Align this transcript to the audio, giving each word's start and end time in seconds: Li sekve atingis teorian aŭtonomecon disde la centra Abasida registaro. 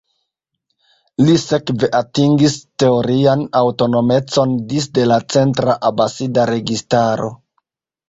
Li 1.27 1.35
sekve 1.41 1.89
atingis 1.99 2.57
teorian 2.85 3.45
aŭtonomecon 3.61 4.59
disde 4.75 5.07
la 5.15 5.23
centra 5.37 5.81
Abasida 5.95 6.51
registaro. 6.57 7.35